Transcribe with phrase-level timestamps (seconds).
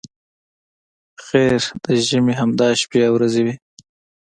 [1.25, 3.55] خیر د ژمي همدا شپې او ورځې وې.